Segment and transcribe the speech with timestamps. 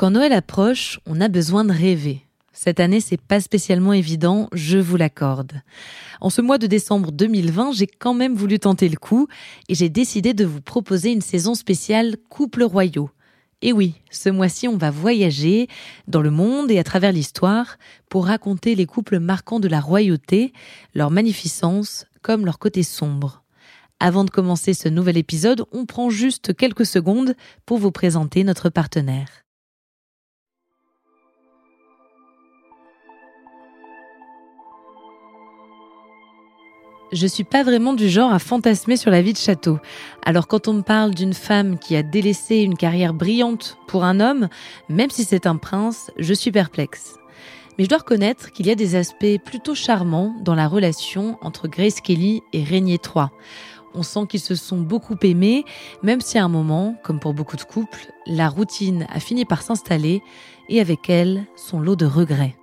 [0.00, 2.24] Quand Noël approche, on a besoin de rêver.
[2.54, 5.60] Cette année, c'est pas spécialement évident, je vous l'accorde.
[6.22, 9.28] En ce mois de décembre 2020, j'ai quand même voulu tenter le coup
[9.68, 13.10] et j'ai décidé de vous proposer une saison spéciale Couple royaux.
[13.60, 15.68] Et oui, ce mois-ci, on va voyager
[16.08, 17.76] dans le monde et à travers l'histoire
[18.08, 20.54] pour raconter les couples marquants de la royauté,
[20.94, 23.42] leur magnificence comme leur côté sombre.
[23.98, 27.34] Avant de commencer ce nouvel épisode, on prend juste quelques secondes
[27.66, 29.44] pour vous présenter notre partenaire.
[37.12, 39.80] Je suis pas vraiment du genre à fantasmer sur la vie de château.
[40.24, 44.20] Alors quand on me parle d'une femme qui a délaissé une carrière brillante pour un
[44.20, 44.48] homme,
[44.88, 47.16] même si c'est un prince, je suis perplexe.
[47.76, 51.66] Mais je dois reconnaître qu'il y a des aspects plutôt charmants dans la relation entre
[51.66, 53.26] Grace Kelly et Régnier III.
[53.92, 55.64] On sent qu'ils se sont beaucoup aimés,
[56.04, 59.62] même si à un moment, comme pour beaucoup de couples, la routine a fini par
[59.62, 60.22] s'installer
[60.68, 62.54] et avec elle son lot de regrets.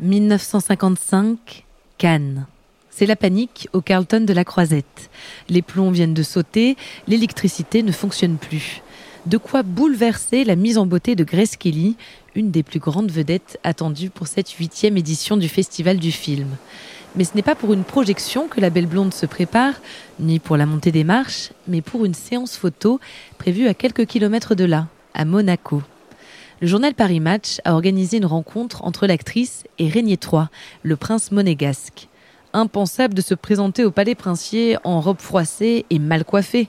[0.00, 1.64] 1955,
[1.96, 2.46] Cannes.
[2.90, 5.08] C'est la panique au Carlton de la Croisette.
[5.48, 6.76] Les plombs viennent de sauter,
[7.08, 8.82] l'électricité ne fonctionne plus.
[9.24, 11.96] De quoi bouleverser la mise en beauté de Grace Kelly,
[12.34, 16.48] une des plus grandes vedettes attendues pour cette huitième édition du Festival du film.
[17.16, 19.74] Mais ce n'est pas pour une projection que la belle blonde se prépare,
[20.20, 23.00] ni pour la montée des marches, mais pour une séance photo
[23.38, 25.82] prévue à quelques kilomètres de là, à Monaco
[26.62, 30.44] le journal Paris Match a organisé une rencontre entre l'actrice et Régnier III,
[30.82, 32.08] le prince monégasque.
[32.54, 36.68] Impensable de se présenter au palais princier en robe froissée et mal coiffée.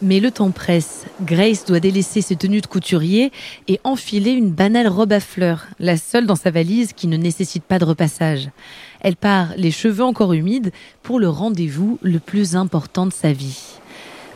[0.00, 1.04] Mais le temps presse.
[1.20, 3.30] Grace doit délaisser ses tenues de couturier
[3.68, 7.64] et enfiler une banale robe à fleurs, la seule dans sa valise qui ne nécessite
[7.64, 8.48] pas de repassage.
[9.00, 10.72] Elle part, les cheveux encore humides,
[11.02, 13.78] pour le rendez-vous le plus important de sa vie.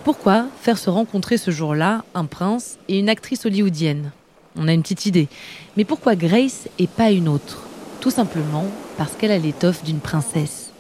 [0.05, 4.13] Pourquoi faire se rencontrer ce jour-là un prince et une actrice hollywoodienne?
[4.57, 5.29] On a une petite idée.
[5.77, 7.67] Mais pourquoi Grace et pas une autre?
[8.01, 8.67] Tout simplement
[8.97, 10.73] parce qu'elle a l'étoffe d'une princesse.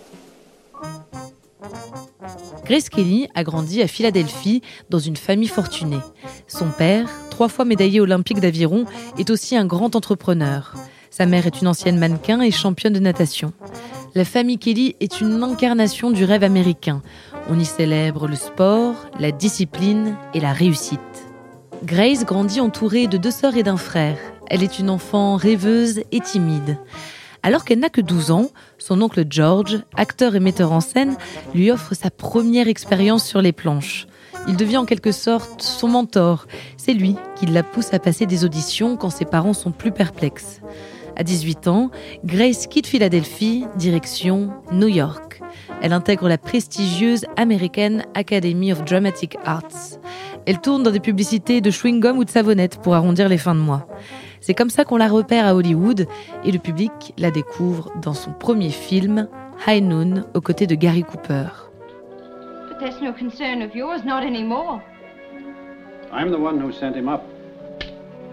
[2.65, 5.99] Grace Kelly a grandi à Philadelphie dans une famille fortunée.
[6.47, 8.85] Son père, trois fois médaillé olympique d'aviron,
[9.19, 10.75] est aussi un grand entrepreneur.
[11.11, 13.53] Sa mère est une ancienne mannequin et championne de natation.
[14.15, 17.03] La famille Kelly est une incarnation du rêve américain.
[17.49, 21.01] On y célèbre le sport, la discipline et la réussite.
[21.85, 24.19] Grace grandit entourée de deux sœurs et d'un frère.
[24.49, 26.77] Elle est une enfant rêveuse et timide.
[27.43, 31.17] Alors qu'elle n'a que 12 ans, son oncle George, acteur et metteur en scène,
[31.55, 34.07] lui offre sa première expérience sur les planches.
[34.47, 36.47] Il devient en quelque sorte son mentor.
[36.77, 40.61] C'est lui qui la pousse à passer des auditions quand ses parents sont plus perplexes.
[41.17, 41.91] À 18 ans,
[42.25, 45.41] Grace quitte Philadelphie, direction New York.
[45.83, 49.99] Elle intègre la prestigieuse American Academy of Dramatic Arts.
[50.47, 53.61] Elle tourne dans des publicités de chewing-gum ou de savonnette pour arrondir les fins de
[53.61, 53.87] mois.
[54.41, 56.07] C'est comme ça qu'on la repère à Hollywood
[56.45, 59.29] et le public la découvre dans son premier film,
[59.67, 61.49] High Noon, aux côtés de Gary Cooper.
[62.69, 64.81] But that's no concern of yours, not anymore.
[66.13, 67.23] I'm the one who sent him up.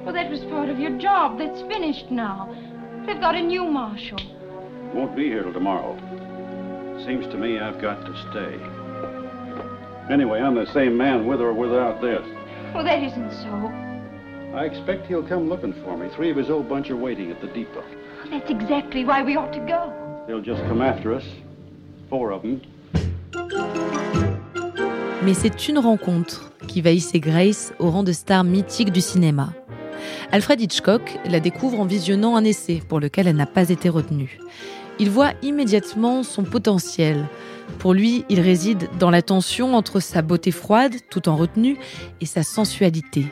[0.06, 1.38] Well, that was part of your job.
[1.38, 2.48] That's finished now.
[3.06, 4.20] They've got a new marshal.
[4.94, 5.98] Won't be here till tomorrow.
[7.06, 8.77] Seems to me I've got to stay.
[10.10, 12.26] Anyway, I'm the same man with or without this.
[12.74, 13.72] Well, that isn't so.
[14.56, 16.08] I expect he'll come looking for me.
[16.16, 17.84] Three of his old bunch are waiting at the depot.
[18.32, 19.94] That's exactly why we ought to go.
[20.28, 21.24] They'll just come after us.
[22.10, 22.62] Four of them.
[25.24, 29.50] Mais c'est une rencontre qui va hisser Grace au rang de star mythique du cinéma.
[30.32, 34.40] Alfred Hitchcock la découvre en visionnant un essai pour lequel elle n'a pas été retenue.
[35.00, 37.28] Il voit immédiatement son potentiel,
[37.80, 41.78] pour lui, il réside dans la tension entre sa beauté froide, tout en retenue,
[42.22, 43.28] et sa sensualité.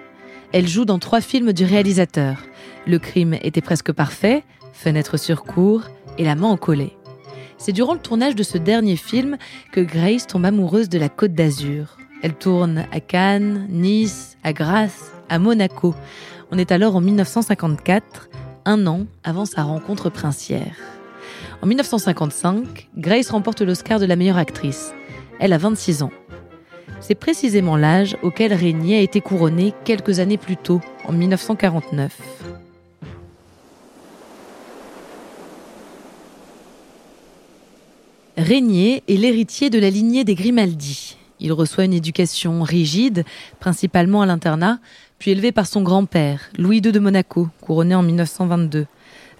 [0.51, 2.37] Elle joue dans trois films du réalisateur.
[2.85, 5.83] Le crime était presque parfait, Fenêtre sur cour
[6.17, 6.91] et La main en collet.
[7.57, 9.37] C'est durant le tournage de ce dernier film
[9.71, 11.97] que Grace tombe amoureuse de la Côte d'Azur.
[12.21, 15.95] Elle tourne à Cannes, Nice, à Grasse, à Monaco.
[16.51, 18.29] On est alors en 1954,
[18.65, 20.94] un an avant sa rencontre princière.
[21.65, 24.93] En 1955, Grace remporte l'Oscar de la meilleure actrice.
[25.39, 26.11] Elle a 26 ans.
[26.99, 32.15] C'est précisément l'âge auquel Régnier a été couronné quelques années plus tôt, en 1949.
[38.37, 41.17] Régnier est l'héritier de la lignée des Grimaldi.
[41.39, 43.25] Il reçoit une éducation rigide,
[43.59, 44.77] principalement à l'internat,
[45.17, 48.85] puis élevé par son grand-père, Louis II de Monaco, couronné en 1922.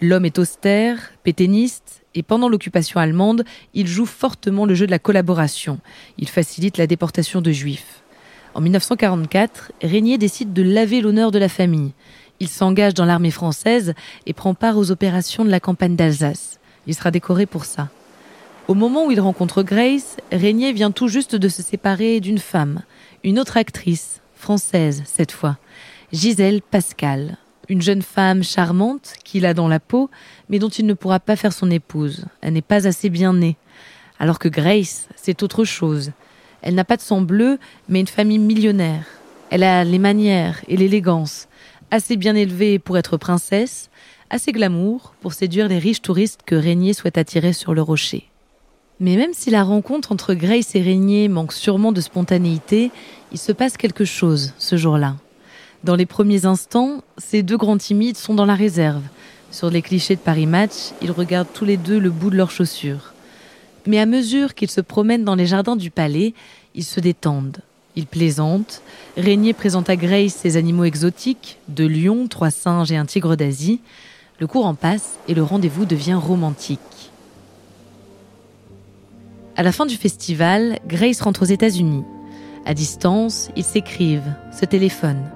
[0.02, 3.44] L'homme est austère, péténiste, et pendant l'occupation allemande,
[3.74, 5.80] il joue fortement le jeu de la collaboration.
[6.18, 8.02] Il facilite la déportation de juifs.
[8.54, 11.92] En 1944, Régnier décide de laver l'honneur de la famille.
[12.40, 13.94] Il s'engage dans l'armée française
[14.26, 16.60] et prend part aux opérations de la campagne d'Alsace.
[16.88, 17.90] Il sera décoré pour ça.
[18.68, 22.82] Au moment où il rencontre Grace, Régnier vient tout juste de se séparer d'une femme,
[23.24, 25.58] une autre actrice, française cette fois,
[26.12, 27.38] Gisèle Pascal,
[27.70, 30.10] une jeune femme charmante qu'il a dans la peau,
[30.50, 32.26] mais dont il ne pourra pas faire son épouse.
[32.42, 33.58] Elle n'est pas assez bien née.
[34.20, 36.12] Alors que Grace, c'est autre chose.
[36.62, 37.60] Elle n'a pas de sang bleu,
[37.90, 39.06] mais une famille millionnaire.
[39.50, 41.48] Elle a les manières et l'élégance,
[41.92, 43.90] assez bien élevée pour être princesse,
[44.30, 48.30] assez glamour pour séduire les riches touristes que Régnier souhaite attirer sur le rocher.
[49.00, 52.92] Mais même si la rencontre entre Grace et Régnier manque sûrement de spontanéité,
[53.32, 55.16] il se passe quelque chose ce jour-là.
[55.86, 59.04] Dans les premiers instants, ces deux grands timides sont dans la réserve.
[59.52, 62.50] Sur les clichés de Paris Match, ils regardent tous les deux le bout de leurs
[62.50, 63.14] chaussures.
[63.86, 66.34] Mais à mesure qu'ils se promènent dans les jardins du palais,
[66.74, 67.60] ils se détendent.
[67.96, 68.82] Ils plaisantent.
[69.16, 73.80] Régnier présente à Grace ses animaux exotiques, deux lions, trois singes et un tigre d'Asie.
[74.40, 76.80] Le courant passe et le rendez-vous devient romantique.
[79.56, 82.04] À la fin du festival, Grace rentre aux États-Unis.
[82.66, 85.30] À distance, ils s'écrivent, se téléphonent.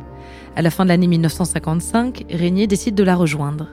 [0.59, 3.69] À la fin de l'année 1955, Régnier décide de la rejoindre.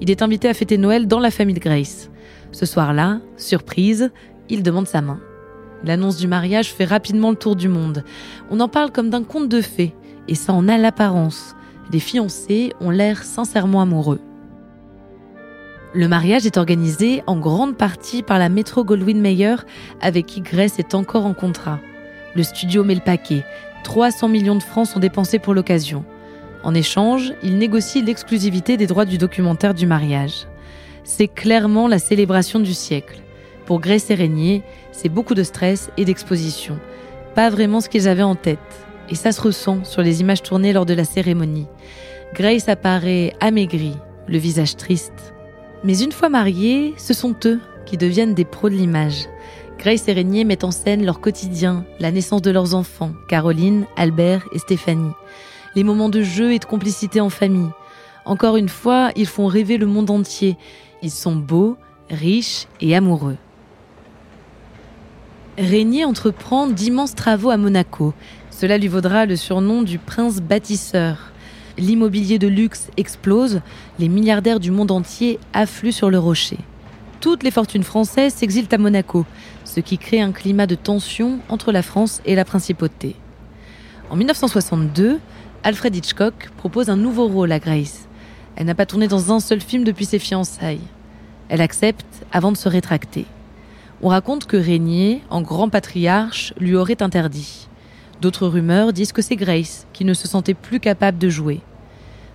[0.00, 2.12] Il est invité à fêter Noël dans la famille de Grace.
[2.52, 4.12] Ce soir-là, surprise,
[4.48, 5.18] il demande sa main.
[5.82, 8.04] L'annonce du mariage fait rapidement le tour du monde.
[8.52, 9.96] On en parle comme d'un conte de fées,
[10.28, 11.56] et ça en a l'apparence.
[11.92, 14.20] Les fiancés ont l'air sincèrement amoureux.
[15.92, 19.56] Le mariage est organisé en grande partie par la Metro Goldwyn Mayer
[20.00, 21.80] avec qui Grace est encore en contrat.
[22.36, 23.44] Le studio met le paquet.
[23.82, 26.04] 300 millions de francs sont dépensés pour l'occasion.
[26.64, 30.46] En échange, il négocie l'exclusivité des droits du documentaire du mariage.
[31.04, 33.22] C'est clairement la célébration du siècle.
[33.64, 34.62] Pour Grace et Régnier,
[34.92, 36.78] c'est beaucoup de stress et d'exposition.
[37.34, 38.58] Pas vraiment ce qu'ils avaient en tête.
[39.08, 41.66] Et ça se ressent sur les images tournées lors de la cérémonie.
[42.34, 43.96] Grace apparaît amaigrie,
[44.26, 45.32] le visage triste.
[45.84, 49.26] Mais une fois mariés, ce sont eux qui deviennent des pros de l'image.
[49.78, 54.44] Grace et Régnier mettent en scène leur quotidien, la naissance de leurs enfants, Caroline, Albert
[54.52, 55.12] et Stéphanie
[55.78, 57.70] les moments de jeu et de complicité en famille.
[58.24, 60.56] Encore une fois, ils font rêver le monde entier.
[61.04, 61.76] Ils sont beaux,
[62.10, 63.36] riches et amoureux.
[65.56, 68.12] Régnier entreprend d'immenses travaux à Monaco.
[68.50, 71.30] Cela lui vaudra le surnom du prince bâtisseur.
[71.76, 73.60] L'immobilier de luxe explose,
[74.00, 76.58] les milliardaires du monde entier affluent sur le rocher.
[77.20, 79.24] Toutes les fortunes françaises s'exilent à Monaco,
[79.62, 83.14] ce qui crée un climat de tension entre la France et la principauté.
[84.10, 85.20] En 1962,
[85.64, 88.08] Alfred Hitchcock propose un nouveau rôle à Grace.
[88.56, 90.80] Elle n'a pas tourné dans un seul film depuis ses fiançailles.
[91.48, 93.26] Elle accepte avant de se rétracter.
[94.00, 97.68] On raconte que Régnier, en grand patriarche, lui aurait interdit.
[98.20, 101.60] D'autres rumeurs disent que c'est Grace qui ne se sentait plus capable de jouer.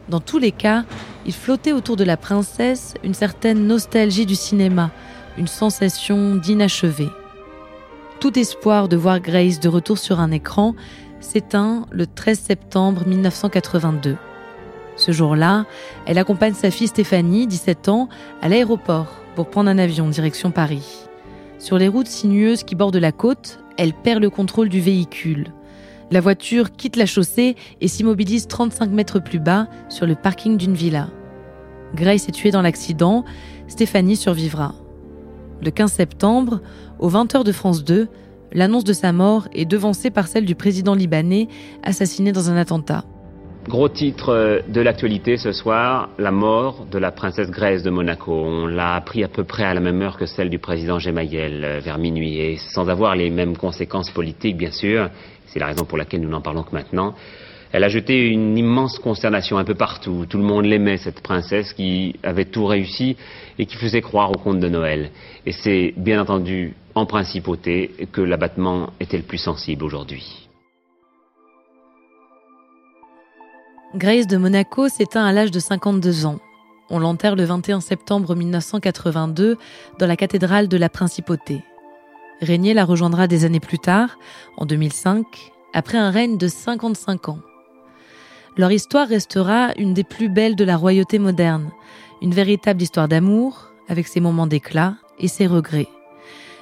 [0.09, 0.83] Dans tous les cas,
[1.25, 4.91] il flottait autour de la princesse une certaine nostalgie du cinéma,
[5.37, 7.07] une sensation d'inachevé.
[8.19, 10.75] Tout espoir de voir Grace de retour sur un écran
[11.23, 14.17] s'éteint le 13 septembre 1982.
[14.95, 15.65] Ce jour-là,
[16.05, 18.09] elle accompagne sa fille Stéphanie, 17 ans,
[18.41, 21.07] à l'aéroport pour prendre un avion direction Paris.
[21.57, 25.47] Sur les routes sinueuses qui bordent la côte, elle perd le contrôle du véhicule.
[26.11, 30.75] La voiture quitte la chaussée et s'immobilise 35 mètres plus bas sur le parking d'une
[30.75, 31.09] villa.
[31.95, 33.23] Grace est tuée dans l'accident,
[33.67, 34.75] Stéphanie survivra.
[35.63, 36.61] Le 15 septembre,
[36.99, 38.09] aux 20h de France 2,
[38.53, 41.47] l'annonce de sa mort est devancée par celle du président libanais
[41.83, 43.03] assassiné dans un attentat.
[43.67, 48.33] Gros titre euh, de l'actualité ce soir, la mort de la princesse Grèce de Monaco.
[48.33, 51.63] On l'a appris à peu près à la même heure que celle du président Gemayel,
[51.63, 55.09] euh, vers minuit, et sans avoir les mêmes conséquences politiques, bien sûr.
[55.47, 57.15] C'est la raison pour laquelle nous n'en parlons que maintenant.
[57.71, 60.25] Elle a jeté une immense consternation un peu partout.
[60.29, 63.15] Tout le monde l'aimait, cette princesse qui avait tout réussi
[63.57, 65.09] et qui faisait croire au conte de Noël.
[65.45, 70.49] Et c'est bien entendu en principauté que l'abattement était le plus sensible aujourd'hui.
[73.95, 76.39] Grace de Monaco s'éteint à l'âge de 52 ans.
[76.89, 79.57] On l'enterre le 21 septembre 1982
[79.99, 81.63] dans la cathédrale de la Principauté.
[82.41, 84.17] Régnier la rejoindra des années plus tard,
[84.57, 85.25] en 2005,
[85.73, 87.39] après un règne de 55 ans.
[88.57, 91.71] Leur histoire restera une des plus belles de la royauté moderne,
[92.21, 95.87] une véritable histoire d'amour, avec ses moments d'éclat et ses regrets.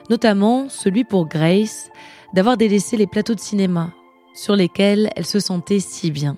[0.09, 1.91] Notamment celui pour Grace,
[2.33, 3.91] d'avoir délaissé les plateaux de cinéma,
[4.33, 6.37] sur lesquels elle se sentait si bien.